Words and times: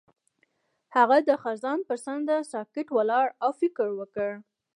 هغه 0.95 1.17
د 1.29 1.29
خزان 1.43 1.79
پر 1.87 1.97
څنډه 2.05 2.37
ساکت 2.51 2.87
ولاړ 2.97 3.25
او 3.43 3.49
فکر 3.61 3.87
وکړ. 3.99 4.29